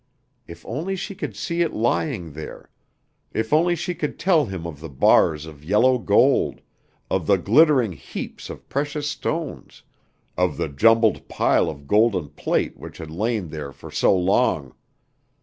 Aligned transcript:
If 0.47 0.65
only 0.65 0.95
she 0.95 1.13
could 1.13 1.35
see 1.35 1.61
it 1.61 1.73
lying 1.73 2.31
there; 2.33 2.71
if 3.33 3.53
only 3.53 3.75
she 3.75 3.93
could 3.93 4.17
tell 4.17 4.47
him 4.47 4.65
of 4.65 4.79
the 4.79 4.89
bars 4.89 5.45
of 5.45 5.63
yellow 5.63 5.99
gold, 5.99 6.61
of 7.11 7.27
the 7.27 7.37
glittering 7.37 7.91
heaps 7.91 8.49
of 8.49 8.67
precious 8.67 9.07
stones, 9.07 9.83
of 10.35 10.57
the 10.57 10.69
jumbled 10.69 11.27
pile 11.29 11.69
of 11.69 11.85
golden 11.85 12.29
plate 12.29 12.77
which 12.77 12.97
had 12.97 13.11
lain 13.11 13.49
there 13.49 13.71
for 13.71 13.91
so 13.91 14.17
long! 14.17 14.73